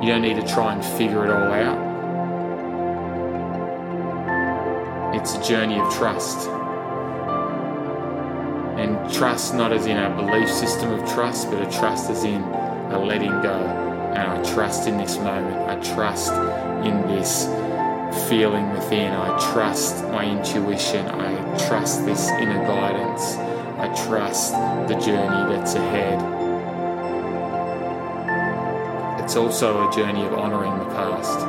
You 0.07 0.13
don't 0.13 0.21
need 0.21 0.39
to 0.39 0.47
try 0.47 0.71
and 0.73 0.81
figure 0.81 1.25
it 1.25 1.31
all 1.31 1.51
out. 1.51 1.77
It's 5.13 5.35
a 5.35 5.43
journey 5.43 5.81
of 5.81 5.93
trust. 5.93 6.47
And 8.79 9.13
trust 9.13 9.53
not 9.53 9.73
as 9.73 9.85
in 9.85 9.97
a 9.97 10.09
belief 10.15 10.49
system 10.49 10.93
of 10.93 11.05
trust, 11.11 11.51
but 11.51 11.61
a 11.61 11.69
trust 11.77 12.09
as 12.09 12.23
in 12.23 12.41
a 12.41 12.97
letting 12.97 13.41
go. 13.41 13.59
And 14.15 14.31
I 14.31 14.41
trust 14.53 14.87
in 14.87 14.97
this 14.97 15.17
moment. 15.17 15.57
I 15.69 15.75
trust 15.93 16.31
in 16.87 17.05
this 17.09 17.43
feeling 18.29 18.71
within. 18.71 19.11
I 19.11 19.37
trust 19.51 20.05
my 20.05 20.23
intuition. 20.23 21.05
I 21.05 21.57
trust 21.67 22.05
this 22.05 22.29
inner 22.29 22.65
guidance. 22.65 23.35
I 23.77 23.89
trust 24.07 24.53
the 24.87 24.97
journey 25.05 25.53
that's 25.53 25.75
ahead. 25.75 26.36
It's 29.27 29.35
also 29.35 29.89
a 29.89 29.91
journey 29.93 30.25
of 30.25 30.33
honouring 30.35 30.79
the 30.79 30.85
past. 30.95 31.41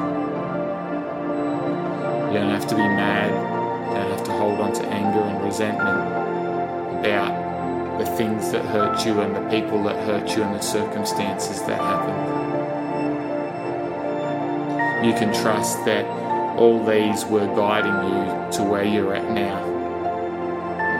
You 2.32 2.40
don't 2.40 2.50
have 2.50 2.66
to 2.66 2.74
be 2.74 2.80
mad, 2.80 3.30
you 3.88 3.94
don't 3.94 4.10
have 4.10 4.24
to 4.24 4.32
hold 4.32 4.58
on 4.58 4.72
to 4.72 4.84
anger 4.88 5.20
and 5.20 5.40
resentment 5.44 6.00
about 6.98 8.00
the 8.00 8.06
things 8.16 8.50
that 8.50 8.64
hurt 8.64 9.06
you 9.06 9.20
and 9.20 9.32
the 9.32 9.48
people 9.48 9.80
that 9.84 9.94
hurt 10.04 10.28
you 10.36 10.42
and 10.42 10.56
the 10.56 10.60
circumstances 10.60 11.60
that 11.68 11.80
happened. 11.80 12.18
You 15.06 15.12
can 15.12 15.32
trust 15.32 15.84
that 15.84 16.04
all 16.58 16.84
these 16.84 17.24
were 17.26 17.46
guiding 17.54 17.94
you 18.12 18.50
to 18.56 18.64
where 18.64 18.82
you're 18.82 19.14
at 19.14 19.30
now 19.30 19.62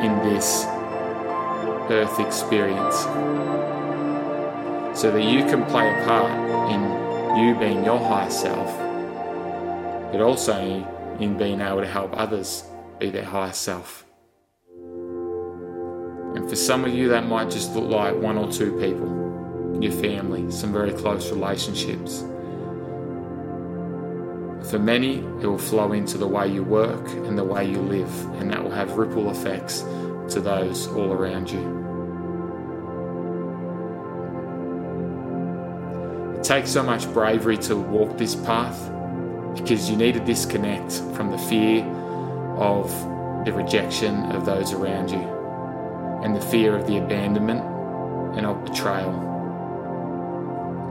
in 0.00 0.16
this 0.32 0.64
earth 1.90 2.20
experience 2.20 3.04
so 4.98 5.12
that 5.12 5.22
you 5.22 5.44
can 5.44 5.64
play 5.66 5.88
a 5.88 6.04
part 6.04 6.28
in 6.72 6.82
you 7.38 7.54
being 7.54 7.84
your 7.84 8.00
higher 8.00 8.28
self, 8.28 8.66
but 10.10 10.20
also 10.20 10.58
in 11.20 11.38
being 11.38 11.60
able 11.60 11.80
to 11.80 11.86
help 11.86 12.10
others 12.18 12.64
be 12.98 13.08
their 13.08 13.24
higher 13.24 13.52
self. 13.52 14.04
And 16.34 16.50
for 16.50 16.56
some 16.56 16.84
of 16.84 16.92
you, 16.92 17.08
that 17.10 17.28
might 17.28 17.48
just 17.48 17.76
look 17.76 17.88
like 17.88 18.16
one 18.16 18.36
or 18.36 18.50
two 18.50 18.72
people, 18.80 19.78
your 19.80 19.92
family, 19.92 20.50
some 20.50 20.72
very 20.72 20.90
close 20.92 21.30
relationships. 21.30 22.24
For 24.68 24.80
many, 24.80 25.18
it 25.18 25.46
will 25.46 25.58
flow 25.58 25.92
into 25.92 26.18
the 26.18 26.26
way 26.26 26.48
you 26.48 26.64
work 26.64 27.06
and 27.08 27.38
the 27.38 27.44
way 27.44 27.70
you 27.70 27.78
live, 27.78 28.12
and 28.40 28.50
that 28.50 28.64
will 28.64 28.72
have 28.72 28.98
ripple 28.98 29.30
effects 29.30 29.82
to 30.34 30.40
those 30.40 30.88
all 30.88 31.12
around 31.12 31.52
you. 31.52 31.77
Takes 36.48 36.70
so 36.70 36.82
much 36.82 37.06
bravery 37.12 37.58
to 37.58 37.76
walk 37.76 38.16
this 38.16 38.34
path 38.34 38.90
because 39.54 39.90
you 39.90 39.96
need 39.98 40.14
to 40.14 40.20
disconnect 40.20 40.94
from 41.14 41.30
the 41.30 41.36
fear 41.36 41.84
of 42.56 42.90
the 43.44 43.52
rejection 43.52 44.24
of 44.32 44.46
those 44.46 44.72
around 44.72 45.10
you 45.10 45.20
and 46.24 46.34
the 46.34 46.40
fear 46.40 46.74
of 46.74 46.86
the 46.86 46.96
abandonment 46.96 47.60
and 48.34 48.46
of 48.46 48.64
betrayal. 48.64 49.12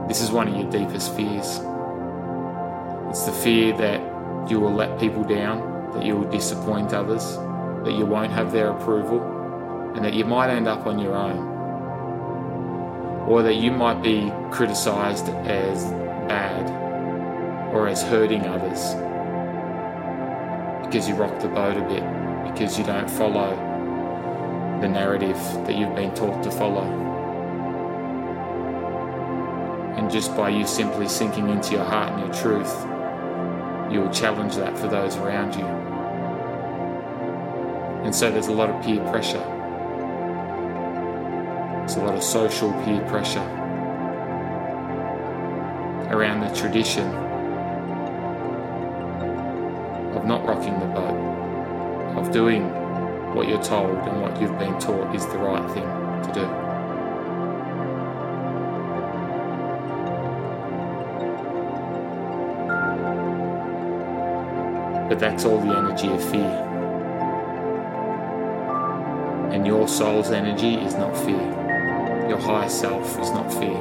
This 0.06 0.20
is 0.22 0.30
one 0.30 0.46
of 0.46 0.54
your 0.54 0.70
deepest 0.70 1.16
fears. 1.16 1.58
It's 3.10 3.24
the 3.26 3.36
fear 3.42 3.76
that 3.78 4.00
you 4.48 4.60
will 4.60 4.72
let 4.72 5.00
people 5.00 5.24
down, 5.24 5.90
that 5.94 6.04
you 6.04 6.14
will 6.18 6.30
disappoint 6.30 6.94
others, 6.94 7.34
that 7.84 7.94
you 7.98 8.06
won't 8.06 8.30
have 8.30 8.52
their 8.52 8.70
approval, 8.70 9.92
and 9.96 10.04
that 10.04 10.14
you 10.14 10.24
might 10.24 10.50
end 10.50 10.68
up 10.68 10.86
on 10.86 11.00
your 11.00 11.16
own. 11.16 11.57
Or 13.28 13.42
that 13.42 13.54
you 13.56 13.70
might 13.70 14.02
be 14.02 14.32
criticized 14.50 15.28
as 15.28 15.84
bad 16.28 16.70
or 17.74 17.86
as 17.86 18.02
hurting 18.02 18.46
others 18.46 18.94
because 20.88 21.06
you 21.06 21.14
rock 21.14 21.38
the 21.38 21.48
boat 21.48 21.76
a 21.76 21.82
bit, 21.82 22.02
because 22.50 22.78
you 22.78 22.84
don't 22.84 23.10
follow 23.10 23.50
the 24.80 24.88
narrative 24.88 25.36
that 25.66 25.76
you've 25.76 25.94
been 25.94 26.14
taught 26.14 26.42
to 26.42 26.50
follow. 26.50 26.84
And 29.98 30.10
just 30.10 30.34
by 30.34 30.48
you 30.48 30.66
simply 30.66 31.06
sinking 31.08 31.50
into 31.50 31.72
your 31.72 31.84
heart 31.84 32.12
and 32.12 32.20
your 32.20 32.34
truth, 32.42 32.72
you 33.92 34.00
will 34.00 34.12
challenge 34.12 34.56
that 34.56 34.78
for 34.78 34.88
those 34.88 35.16
around 35.16 35.54
you. 35.54 35.66
And 38.06 38.14
so 38.14 38.30
there's 38.30 38.46
a 38.46 38.52
lot 38.52 38.70
of 38.70 38.82
peer 38.82 39.04
pressure. 39.10 39.57
There's 41.88 42.02
a 42.02 42.04
lot 42.04 42.16
of 42.16 42.22
social 42.22 42.70
peer 42.84 43.00
pressure 43.08 43.40
around 46.10 46.40
the 46.40 46.54
tradition 46.54 47.06
of 50.14 50.26
not 50.26 50.44
rocking 50.44 50.78
the 50.80 50.84
boat, 50.84 52.18
of 52.18 52.30
doing 52.30 52.68
what 53.34 53.48
you're 53.48 53.62
told 53.62 53.96
and 54.06 54.20
what 54.20 54.38
you've 54.38 54.58
been 54.58 54.78
taught 54.78 55.14
is 55.14 55.24
the 55.28 55.38
right 55.38 55.66
thing 55.72 55.84
to 56.24 56.32
do. 56.34 56.46
but 65.08 65.18
that's 65.18 65.46
all 65.46 65.58
the 65.58 65.74
energy 65.74 66.08
of 66.08 66.22
fear. 66.30 66.64
And 69.54 69.66
your 69.66 69.88
soul's 69.88 70.30
energy 70.30 70.74
is 70.74 70.92
not 70.96 71.16
fear. 71.16 71.67
Your 72.28 72.38
higher 72.38 72.68
self 72.68 73.18
is 73.18 73.30
not 73.30 73.50
fear. 73.50 73.80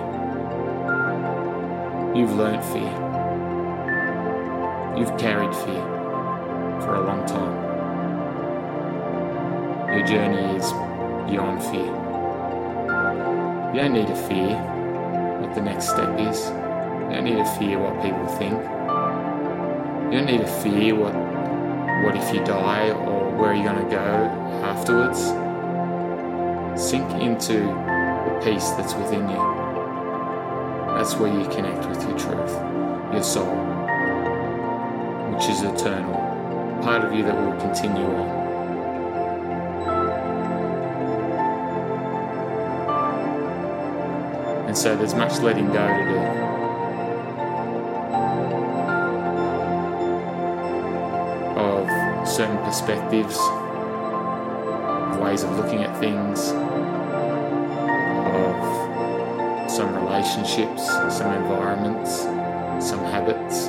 You've 2.15 2.33
learnt 2.33 2.63
fear. 2.63 2.93
You've 4.97 5.17
carried 5.19 5.53
fear 5.53 5.83
for 6.81 6.95
a 6.95 7.05
long 7.05 7.25
time. 7.27 7.67
Your 9.89 10.07
journey 10.07 10.55
is 10.55 10.71
beyond 11.29 11.61
fear. 11.61 11.91
You 13.73 13.81
don't 13.81 13.91
need 13.91 14.07
to 14.07 14.15
fear 14.15 14.55
what 15.41 15.53
the 15.53 15.61
next 15.61 15.89
step 15.89 16.17
is. 16.17 16.45
You 16.45 17.15
don't 17.15 17.25
need 17.25 17.35
to 17.35 17.45
fear 17.59 17.77
what 17.79 18.01
people 18.01 18.27
think. 18.27 18.53
You 20.05 20.19
don't 20.19 20.25
need 20.25 20.39
to 20.39 20.47
fear 20.47 20.95
what 20.95 21.13
what 22.05 22.15
if 22.15 22.33
you 22.33 22.41
die 22.45 22.91
or 22.91 23.29
where 23.35 23.51
are 23.51 23.55
you 23.55 23.63
going 23.63 23.83
to 23.83 23.91
go 23.91 24.05
afterwards. 24.63 25.19
Sink 26.81 27.11
into 27.21 27.96
peace 28.43 28.69
that's 28.71 28.93
within 28.95 29.27
you. 29.29 29.37
That's 30.95 31.15
where 31.15 31.31
you 31.31 31.47
connect 31.49 31.87
with 31.87 32.01
your 32.03 32.17
truth, 32.17 32.53
your 33.13 33.23
soul, 33.23 33.55
which 35.33 35.47
is 35.49 35.61
eternal, 35.61 36.15
part 36.83 37.03
of 37.03 37.13
you 37.13 37.23
that 37.23 37.35
will 37.35 37.59
continue 37.59 38.05
on. 38.05 38.47
And 44.67 44.77
so 44.77 44.95
there's 44.95 45.13
much 45.13 45.39
letting 45.39 45.67
go 45.67 45.87
to 45.87 46.03
do. 46.09 46.17
Of 51.59 52.27
certain 52.27 52.57
perspectives, 52.57 53.37
ways 55.21 55.43
of 55.43 55.57
looking 55.57 55.83
at 55.83 55.97
things, 55.99 56.51
relationships, 60.17 60.87
some 61.15 61.31
environments, 61.31 62.21
some 62.83 62.99
habits, 63.05 63.65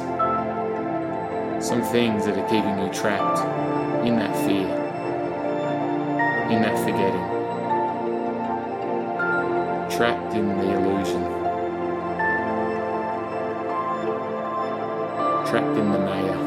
some 1.65 1.83
things 1.83 2.25
that 2.25 2.39
are 2.39 2.49
keeping 2.49 2.79
you 2.79 2.91
trapped 2.91 3.41
in 4.07 4.17
that 4.17 4.35
fear, 4.47 4.67
in 6.51 6.63
that 6.63 6.79
forgetting 6.79 7.29
trapped 9.95 10.35
in 10.35 10.47
the 10.47 10.73
illusion, 10.73 11.23
trapped 15.51 15.77
in 15.77 15.93
the 15.93 15.99
Maya. 15.99 16.39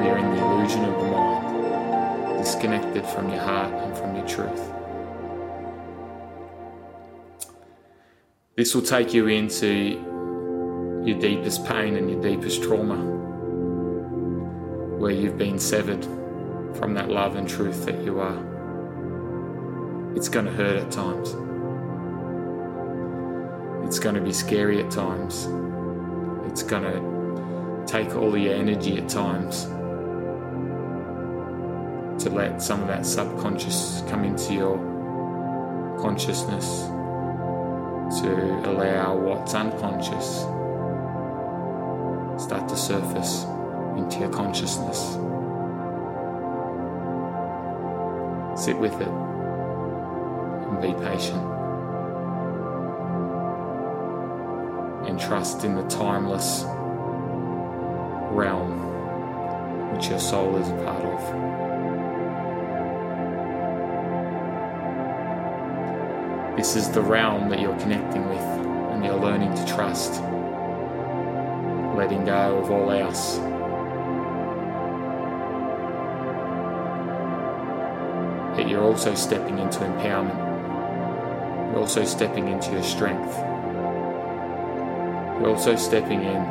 We 0.00 0.08
are 0.08 0.18
in 0.18 0.36
the 0.36 0.44
illusion 0.44 0.84
of 0.84 0.94
the 0.98 1.06
mind, 1.06 2.38
disconnected 2.44 3.06
from 3.06 3.30
your 3.30 3.40
heart 3.40 3.72
and 3.72 3.96
from 3.96 4.16
your 4.16 4.26
truth. 4.26 4.85
This 8.56 8.74
will 8.74 8.80
take 8.80 9.12
you 9.12 9.26
into 9.26 10.02
your 11.04 11.18
deepest 11.18 11.66
pain 11.66 11.94
and 11.96 12.10
your 12.10 12.22
deepest 12.22 12.62
trauma, 12.62 12.96
where 14.96 15.10
you've 15.10 15.36
been 15.36 15.58
severed 15.58 16.02
from 16.78 16.94
that 16.94 17.10
love 17.10 17.36
and 17.36 17.46
truth 17.46 17.84
that 17.84 18.02
you 18.02 18.18
are. 18.18 18.38
It's 20.16 20.30
going 20.30 20.46
to 20.46 20.52
hurt 20.52 20.82
at 20.82 20.90
times. 20.90 21.34
It's 23.86 23.98
going 23.98 24.14
to 24.14 24.22
be 24.22 24.32
scary 24.32 24.82
at 24.82 24.90
times. 24.90 25.48
It's 26.50 26.62
going 26.62 26.84
to 26.84 27.84
take 27.86 28.16
all 28.16 28.38
your 28.38 28.54
energy 28.54 28.96
at 28.96 29.06
times 29.06 29.64
to 32.24 32.30
let 32.30 32.62
some 32.62 32.80
of 32.80 32.88
that 32.88 33.04
subconscious 33.04 34.02
come 34.08 34.24
into 34.24 34.54
your 34.54 34.78
consciousness, 36.00 36.88
to 38.20 38.70
allow 38.70 39.16
what's 39.16 39.54
unconscious 39.54 40.46
start 42.38 42.68
to 42.68 42.76
surface 42.76 43.44
into 43.96 44.18
your 44.20 44.28
consciousness. 44.28 45.14
Sit 48.62 48.78
with 48.78 48.94
it 49.00 49.08
and 49.08 50.80
be 50.82 50.92
patient. 51.04 51.42
And 55.08 55.18
trust 55.18 55.64
in 55.64 55.74
the 55.76 55.84
timeless 55.84 56.64
realm 58.32 58.84
which 59.94 60.08
your 60.08 60.18
soul 60.18 60.56
is 60.56 60.68
a 60.68 60.74
part 60.84 61.04
of. 61.04 61.75
This 66.56 66.76
is 66.76 66.90
the 66.90 67.02
realm 67.02 67.48
that 67.50 67.60
you're 67.60 67.78
connecting 67.78 68.28
with 68.28 68.38
and 68.38 69.04
you're 69.04 69.14
learning 69.14 69.54
to 69.54 69.66
trust, 69.66 70.20
letting 71.96 72.24
go 72.24 72.58
of 72.58 72.70
all 72.70 72.90
else. 72.90 73.38
But 78.56 78.68
you're 78.68 78.82
also 78.82 79.14
stepping 79.14 79.58
into 79.58 79.80
empowerment 79.80 80.46
you're 81.76 81.82
also 81.82 82.04
stepping 82.06 82.48
into 82.48 82.72
your 82.72 82.82
strength. 82.82 83.36
You're 85.38 85.50
also 85.50 85.76
stepping 85.76 86.22
in 86.22 86.42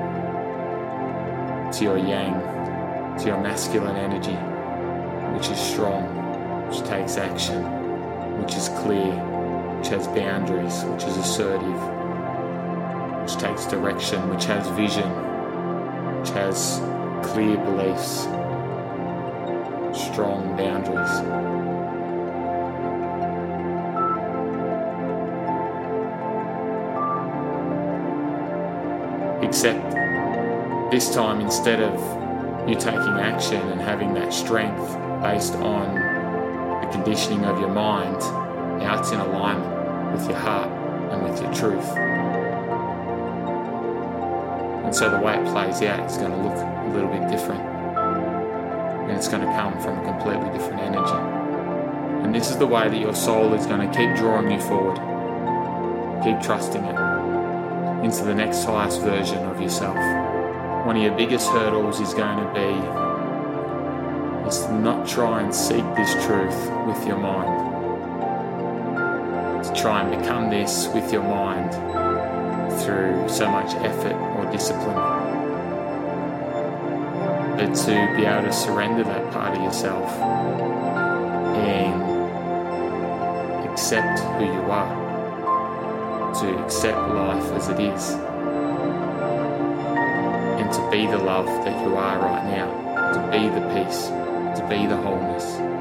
to 1.71 1.83
your 1.83 1.97
yang, 1.97 3.17
to 3.17 3.25
your 3.25 3.41
masculine 3.41 3.95
energy, 3.95 4.35
which 5.35 5.49
is 5.49 5.59
strong, 5.59 6.03
which 6.69 6.87
takes 6.87 7.17
action, 7.17 7.63
which 8.39 8.55
is 8.55 8.69
clear, 8.69 9.34
which 9.77 9.87
has 9.89 10.07
boundaries, 10.07 10.83
which 10.85 11.03
is 11.03 11.17
assertive, 11.17 11.79
which 13.21 13.35
takes 13.37 13.65
direction, 13.65 14.29
which 14.29 14.45
has 14.45 14.67
vision, 14.69 15.09
which 16.19 16.29
has 16.29 16.79
clear 17.23 17.57
beliefs, 17.57 18.21
strong 19.93 20.55
boundaries. 20.57 21.11
Except 29.43 30.91
this 30.91 31.13
time, 31.13 31.41
instead 31.41 31.81
of 31.81 32.69
you 32.69 32.75
taking 32.75 33.19
action 33.19 33.61
and 33.69 33.79
having 33.81 34.13
that 34.13 34.33
strength 34.33 34.97
based 35.21 35.55
on 35.55 35.93
the 36.81 36.87
conditioning 36.91 37.45
of 37.45 37.59
your 37.59 37.69
mind, 37.69 38.21
it's 39.05 39.13
in 39.13 39.19
alignment 39.19 40.17
with 40.17 40.27
your 40.27 40.39
heart 40.39 40.67
and 41.11 41.21
with 41.21 41.39
your 41.39 41.53
truth. 41.53 41.85
And 44.83 44.95
so 44.95 45.11
the 45.11 45.19
way 45.19 45.35
it 45.35 45.45
plays 45.45 45.83
out 45.83 46.09
is 46.09 46.17
going 46.17 46.31
to 46.31 46.37
look 46.37 46.57
a 46.57 46.89
little 46.91 47.09
bit 47.11 47.29
different. 47.29 47.61
And 47.61 49.11
it's 49.11 49.27
going 49.27 49.45
to 49.45 49.53
come 49.53 49.79
from 49.79 49.99
a 49.99 50.03
completely 50.05 50.49
different 50.57 50.81
energy. 50.81 52.23
And 52.23 52.33
this 52.33 52.49
is 52.49 52.57
the 52.57 52.65
way 52.65 52.89
that 52.89 52.97
your 52.97 53.13
soul 53.13 53.53
is 53.53 53.67
going 53.67 53.87
to 53.87 53.95
keep 53.95 54.15
drawing 54.15 54.49
you 54.49 54.59
forward. 54.59 54.97
Keep 56.23 56.41
trusting 56.41 56.83
it 56.83 58.03
into 58.03 58.23
the 58.23 58.33
next 58.33 58.63
highest 58.63 59.01
version 59.01 59.37
of 59.45 59.61
yourself. 59.61 59.97
One 60.87 60.97
of 60.97 61.03
your 61.03 61.15
biggest 61.15 61.47
hurdles 61.49 61.99
is 61.99 62.15
going 62.15 62.39
to 62.39 62.51
be 62.55 62.71
is 64.49 64.65
to 64.65 64.73
not 64.73 65.07
try 65.07 65.43
and 65.43 65.53
seek 65.53 65.85
this 65.95 66.11
truth 66.25 66.71
with 66.87 67.05
your 67.05 67.17
mind. 67.17 67.64
Try 69.77 70.01
and 70.01 70.19
become 70.19 70.49
this 70.49 70.87
with 70.87 71.11
your 71.11 71.23
mind 71.23 71.71
through 72.81 73.29
so 73.29 73.49
much 73.49 73.75
effort 73.75 74.15
or 74.15 74.51
discipline. 74.51 74.95
But 77.57 77.73
to 77.85 78.15
be 78.15 78.25
able 78.25 78.43
to 78.47 78.53
surrender 78.53 79.03
that 79.03 79.31
part 79.31 79.55
of 79.57 79.63
yourself 79.63 80.09
and 81.57 82.01
accept 83.69 84.19
who 84.19 84.45
you 84.45 84.71
are 84.71 85.05
to 86.41 86.63
accept 86.63 86.97
life 86.97 87.51
as 87.53 87.69
it 87.69 87.79
is 87.79 88.11
and 90.59 90.71
to 90.73 90.91
be 90.91 91.05
the 91.07 91.17
love 91.17 91.45
that 91.45 91.81
you 91.85 91.95
are 91.95 92.19
right 92.19 92.45
now, 92.45 92.69
to 93.13 93.19
be 93.31 93.47
the 93.47 93.61
peace, 93.73 94.07
to 94.57 94.65
be 94.69 94.85
the 94.85 94.97
wholeness. 94.97 95.74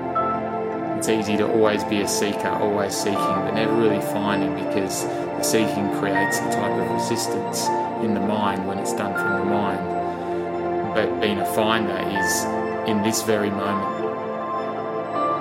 It's 1.04 1.10
easy 1.10 1.36
to 1.36 1.46
always 1.46 1.84
be 1.84 2.00
a 2.00 2.08
seeker, 2.08 2.48
always 2.48 2.96
seeking, 2.96 3.14
but 3.14 3.50
never 3.50 3.74
really 3.74 4.00
finding 4.00 4.54
because 4.54 5.04
the 5.04 5.42
seeking 5.42 5.94
creates 5.98 6.38
a 6.38 6.50
type 6.50 6.80
of 6.80 6.90
resistance 6.92 7.66
in 8.02 8.14
the 8.14 8.20
mind 8.20 8.66
when 8.66 8.78
it's 8.78 8.94
done 8.94 9.12
from 9.12 9.40
the 9.40 9.44
mind. 9.44 10.94
But 10.94 11.20
being 11.20 11.40
a 11.40 11.54
finder 11.54 11.92
is 11.92 12.44
in 12.88 13.02
this 13.02 13.22
very 13.22 13.50
moment, 13.50 13.98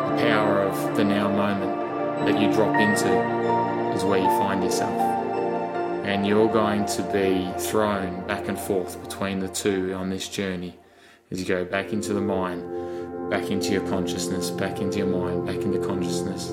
the 0.10 0.28
power 0.28 0.63
of 0.63 0.97
the 0.97 1.06
now 1.06 1.30
moment 1.30 2.28
that 2.28 2.41
you 2.41 2.52
drop 2.52 2.76
into 2.76 3.08
is 3.95 4.04
where 4.04 4.19
you 4.19 4.28
find 4.38 4.62
yourself. 4.62 4.99
And 6.04 6.28
you're 6.28 6.52
going 6.52 6.86
to 6.88 7.04
be 7.04 7.49
thrown 7.58 8.28
back 8.28 8.49
and 8.49 8.60
forth 8.60 9.02
between 9.02 9.39
the 9.39 9.47
two 9.47 9.93
on 9.93 10.10
this 10.10 10.28
journey. 10.28 10.78
as 11.32 11.39
you 11.39 11.45
go 11.45 11.63
back 11.63 11.93
into 11.93 12.13
the 12.13 12.19
mind, 12.19 12.82
back 13.33 13.49
into 13.49 13.71
your 13.71 13.81
consciousness, 13.89 14.51
back 14.51 14.79
into 14.79 14.99
your 14.99 15.07
mind, 15.07 15.43
back 15.43 15.55
into 15.55 15.79
consciousness. 15.79 16.49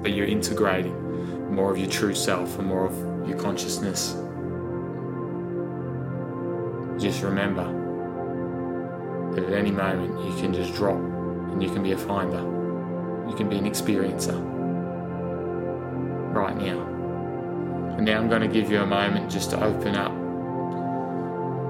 But 0.00 0.12
you're 0.12 0.28
integrating 0.28 1.52
more 1.52 1.72
of 1.72 1.76
your 1.76 1.90
true 1.90 2.14
self 2.14 2.56
and 2.60 2.68
more 2.68 2.86
of 2.86 3.28
your 3.28 3.36
consciousness. 3.36 4.12
Just 7.02 7.20
remember 7.24 7.64
that 9.34 9.42
at 9.44 9.52
any 9.52 9.72
moment 9.72 10.24
you 10.24 10.40
can 10.40 10.54
just 10.54 10.72
drop 10.72 11.00
and 11.00 11.60
you 11.60 11.68
can 11.68 11.82
be 11.82 11.90
a 11.90 11.98
finder. 11.98 12.42
You 13.28 13.34
can 13.34 13.48
be 13.48 13.58
an 13.58 13.64
experiencer 13.64 14.40
right 16.32 16.56
now. 16.56 16.80
And 17.96 18.06
now 18.06 18.18
I'm 18.18 18.28
going 18.28 18.42
to 18.42 18.46
give 18.48 18.70
you 18.70 18.82
a 18.82 18.86
moment 18.86 19.32
just 19.32 19.50
to 19.50 19.64
open 19.64 19.96
up 19.96 20.12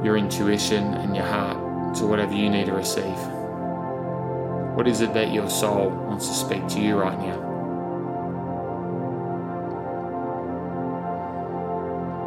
your 0.05 0.19
intuition 0.19 0.85
and 0.93 1.17
your 1.17 1.25
heart 1.25 1.97
to 1.97 2.07
whatever 2.07 2.35
you 2.35 2.51
need 2.51 2.67
to 2.67 2.75
receive. 2.75 3.36
What 4.77 4.87
is 4.87 5.01
it 5.01 5.15
that 5.15 5.33
your 5.33 5.49
soul 5.49 5.89
wants 5.89 6.29
to 6.29 6.35
speak 6.35 6.69
to 6.69 6.81
you 6.83 6.97
right 6.97 7.19
now? 7.19 7.39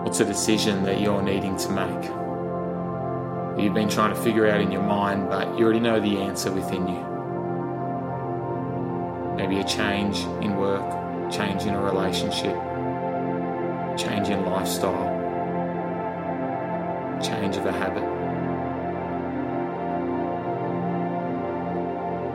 What's 0.03 0.19
a 0.19 0.25
decision 0.25 0.81
that 0.85 0.99
you're 0.99 1.21
needing 1.21 1.55
to 1.57 1.69
make? 1.69 2.05
You've 3.63 3.75
been 3.75 3.87
trying 3.87 4.15
to 4.15 4.21
figure 4.23 4.47
out 4.47 4.61
in 4.61 4.71
your 4.71 4.81
mind, 4.81 5.29
but 5.29 5.59
you 5.59 5.63
already 5.63 5.79
know 5.79 5.99
the 5.99 6.17
answer 6.17 6.51
within 6.51 6.87
you. 6.87 7.05
Maybe 9.37 9.59
a 9.59 9.63
change 9.63 10.17
in 10.43 10.55
work, 10.55 11.31
change 11.31 11.65
in 11.65 11.75
a 11.75 11.79
relationship, 11.79 12.55
change 13.95 14.29
in 14.29 14.43
lifestyle, 14.43 15.05
change 17.21 17.57
of 17.57 17.67
a 17.67 17.71
habit. 17.71 18.18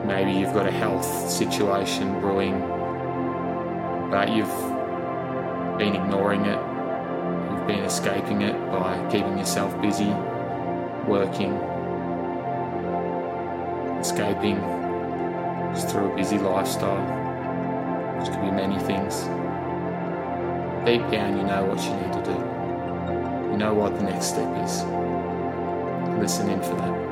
Maybe 0.05 0.33
you've 0.33 0.53
got 0.53 0.67
a 0.67 0.71
health 0.71 1.29
situation 1.29 2.19
brewing, 2.19 2.59
but 4.11 4.31
you've 4.31 4.47
been 5.79 5.95
ignoring 5.95 6.45
it, 6.45 6.59
you've 7.51 7.67
been 7.67 7.83
escaping 7.83 8.41
it 8.43 8.53
by 8.71 9.03
keeping 9.11 9.37
yourself 9.37 9.79
busy, 9.81 10.13
working, 11.07 11.53
escaping 13.99 14.57
just 15.73 15.89
through 15.89 16.11
a 16.11 16.15
busy 16.15 16.37
lifestyle, 16.37 17.01
which 18.19 18.29
could 18.29 18.41
be 18.41 18.51
many 18.51 18.77
things. 18.79 19.23
Deep 20.85 21.01
down, 21.09 21.35
you 21.35 21.43
know 21.43 21.65
what 21.65 21.83
you 21.83 21.93
need 21.95 22.13
to 22.13 22.21
do. 22.23 23.51
You 23.51 23.57
know 23.57 23.73
what 23.73 23.95
the 23.95 24.03
next 24.03 24.27
step 24.27 24.63
is. 24.63 24.83
Listen 26.19 26.49
in 26.49 26.61
for 26.61 26.75
that. 26.75 27.04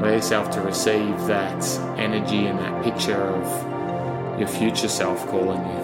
Allow 0.00 0.12
yourself 0.12 0.50
to 0.52 0.62
receive 0.62 1.16
that 1.26 1.62
energy 1.98 2.46
and 2.46 2.58
that 2.58 2.82
picture 2.82 3.20
of 3.20 4.40
your 4.40 4.48
future 4.48 4.88
self 4.88 5.26
calling 5.28 5.60
you, 5.60 5.78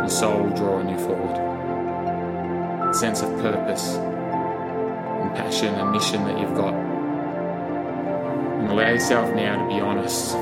your 0.00 0.08
soul 0.08 0.50
drawing 0.50 0.88
you 0.88 0.98
forward, 0.98 1.36
that 1.36 2.96
sense 2.96 3.22
of 3.22 3.30
purpose 3.40 3.94
and 3.94 5.34
passion 5.36 5.72
and 5.74 5.92
mission 5.92 6.24
that 6.24 6.40
you've 6.40 6.56
got. 6.56 6.74
And 6.74 8.68
allow 8.68 8.90
yourself 8.90 9.32
now 9.34 9.62
to 9.62 9.74
be 9.74 9.80
honest 9.80 10.34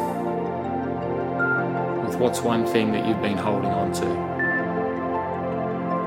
with 2.07 2.19
what's 2.19 2.41
one 2.41 2.67
thing 2.67 2.93
that 2.93 3.07
you've 3.07 3.21
been 3.21 3.37
holding 3.37 3.71
on 3.71 3.93
to 3.93 4.29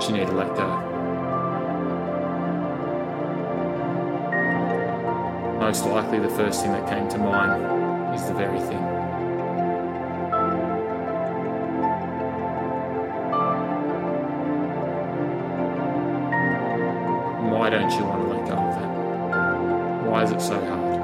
you 0.10 0.18
need 0.18 0.28
to 0.28 0.34
let 0.34 0.56
go. 0.56 0.91
Most 5.72 5.86
likely, 5.86 6.20
the 6.20 6.28
first 6.28 6.62
thing 6.62 6.74
that 6.74 6.86
came 6.90 7.08
to 7.08 7.18
mind 7.18 8.14
is 8.14 8.28
the 8.28 8.34
very 8.34 8.60
thing. 8.60 8.84
Why 17.50 17.70
don't 17.70 17.90
you 17.92 18.04
want 18.04 18.22
to 18.22 18.28
let 18.34 18.46
go 18.50 18.56
of 18.56 18.76
that? 18.76 20.10
Why 20.10 20.24
is 20.24 20.32
it 20.32 20.42
so 20.42 20.60
hard? 20.60 21.00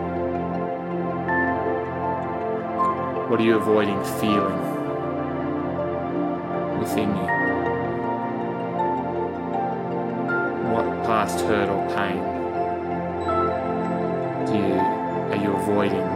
What 3.29 3.39
are 3.39 3.43
you 3.43 3.55
avoiding 3.55 4.03
feeling 4.19 4.59
within 6.77 7.15
you? 7.15 7.27
What 10.73 11.05
past 11.05 11.39
hurt 11.45 11.69
or 11.69 11.87
pain 11.95 12.36
do 14.47 14.57
you 14.57 14.73
are 14.73 15.35
you 15.35 15.51
avoiding 15.51 16.07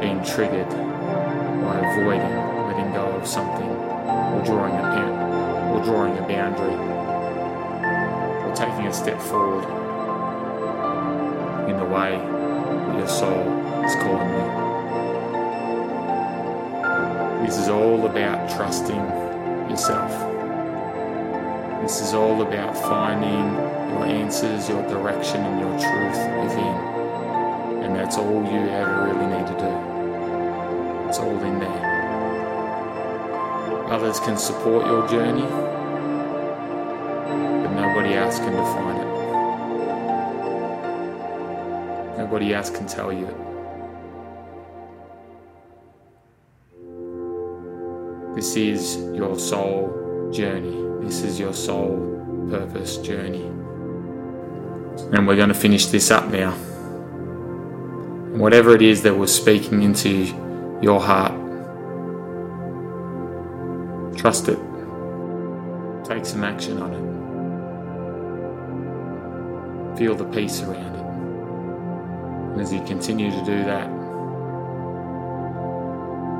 being 0.00 0.22
triggered 0.24 0.68
by 0.68 1.78
avoiding 1.78 2.34
letting 2.68 2.92
go 2.92 3.06
of 3.16 3.26
something 3.26 3.68
or 3.68 4.42
drawing 4.44 4.74
a 4.74 4.82
pen 4.82 5.10
or 5.72 5.82
drawing 5.84 6.16
a 6.18 6.22
boundary 6.28 6.74
or 8.44 8.54
taking 8.54 8.86
a 8.86 8.92
step 8.92 9.20
forward 9.20 9.64
in 11.68 11.76
the 11.76 11.84
way 11.84 12.16
that 12.16 12.98
your 12.98 13.08
soul 13.08 13.42
is 13.84 13.94
calling 13.96 14.30
you. 14.30 14.62
This 17.46 17.58
is 17.58 17.68
all 17.68 18.06
about 18.06 18.48
trusting 18.50 19.04
yourself. 19.70 20.10
This 21.82 22.00
is 22.00 22.14
all 22.14 22.42
about 22.42 22.76
finding 22.76 23.54
your 23.90 24.06
answers, 24.06 24.68
your 24.68 24.82
direction, 24.88 25.40
and 25.40 25.60
your 25.60 25.78
truth 25.80 26.18
within. 26.44 26.91
And 27.92 28.00
that's 28.00 28.16
all 28.16 28.42
you 28.42 28.68
ever 28.70 29.04
really 29.04 29.26
need 29.26 29.46
to 29.48 29.52
do. 29.52 29.68
It's 31.10 31.18
all 31.18 31.38
in 31.44 31.58
there. 31.60 31.92
Others 33.90 34.18
can 34.20 34.38
support 34.38 34.86
your 34.86 35.06
journey, 35.06 35.46
but 37.62 37.70
nobody 37.74 38.14
else 38.14 38.38
can 38.38 38.52
define 38.52 38.96
it. 38.96 39.08
Nobody 42.16 42.54
else 42.54 42.70
can 42.70 42.86
tell 42.86 43.12
you 43.12 43.26
it. 43.26 43.36
This 48.34 48.56
is 48.56 48.96
your 49.14 49.38
soul 49.38 50.30
journey. 50.32 51.04
This 51.04 51.20
is 51.20 51.38
your 51.38 51.52
soul 51.52 52.48
purpose 52.48 52.96
journey. 52.96 53.44
And 55.12 55.26
we're 55.26 55.36
going 55.36 55.48
to 55.48 55.54
finish 55.54 55.84
this 55.88 56.10
up 56.10 56.30
now. 56.30 56.56
Whatever 58.32 58.74
it 58.74 58.82
is 58.82 59.02
that 59.02 59.14
was 59.14 59.34
speaking 59.34 59.82
into 59.82 60.24
your 60.80 61.00
heart, 61.00 61.32
trust 64.16 64.48
it. 64.48 64.58
Take 66.04 66.24
some 66.24 66.42
action 66.42 66.80
on 66.80 66.92
it. 66.94 67.02
Feel 69.98 70.14
the 70.14 70.24
peace 70.24 70.62
around 70.62 70.96
it. 70.96 72.52
And 72.52 72.60
as 72.60 72.72
you 72.72 72.82
continue 72.84 73.30
to 73.30 73.44
do 73.44 73.64
that, 73.64 73.88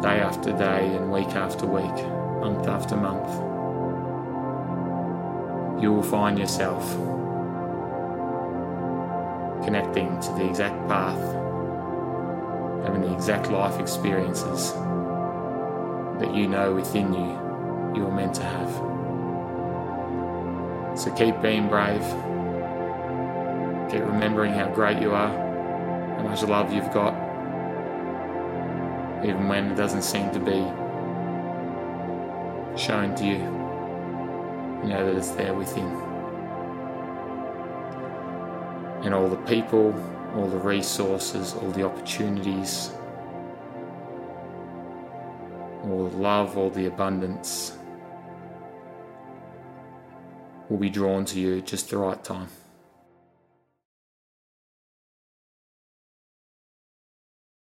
day 0.02 0.20
after 0.20 0.52
day 0.52 0.94
and 0.96 1.12
week 1.12 1.28
after 1.36 1.66
week, 1.66 2.06
month 2.40 2.66
after 2.66 2.96
month, 2.96 3.30
you 5.82 5.92
will 5.92 6.02
find 6.02 6.38
yourself 6.38 6.82
connecting 9.64 10.18
to 10.20 10.32
the 10.32 10.48
exact 10.48 10.88
path, 10.88 11.20
exact 13.12 13.50
life 13.50 13.78
experiences 13.80 14.72
that 16.20 16.34
you 16.34 16.46
know 16.48 16.74
within 16.74 17.12
you 17.12 17.40
you 17.94 18.06
are 18.06 18.14
meant 18.14 18.34
to 18.34 18.42
have. 18.42 18.70
So 20.98 21.12
keep 21.14 21.40
being 21.42 21.68
brave, 21.68 22.02
keep 23.90 24.00
remembering 24.00 24.52
how 24.52 24.70
great 24.74 25.00
you 25.00 25.12
are, 25.12 25.34
and 25.34 26.22
how 26.22 26.28
much 26.28 26.42
love 26.42 26.72
you've 26.72 26.92
got, 26.92 27.14
even 29.24 29.48
when 29.48 29.72
it 29.72 29.74
doesn't 29.76 30.02
seem 30.02 30.30
to 30.32 30.38
be 30.38 30.64
shown 32.76 33.14
to 33.16 33.24
you 33.26 33.62
you 34.82 34.88
know 34.88 35.06
that 35.06 35.16
it's 35.16 35.30
there 35.30 35.54
within. 35.54 35.86
And 39.04 39.14
all 39.14 39.28
the 39.28 39.36
people, 39.36 39.94
all 40.34 40.48
the 40.48 40.58
resources, 40.58 41.54
all 41.54 41.70
the 41.70 41.84
opportunities, 41.84 42.90
love, 46.14 46.56
all 46.56 46.70
the 46.70 46.86
abundance 46.86 47.76
will 50.68 50.78
be 50.78 50.90
drawn 50.90 51.24
to 51.26 51.40
you 51.40 51.60
just 51.60 51.90
the 51.90 51.98
right 51.98 52.22
time. 52.24 52.48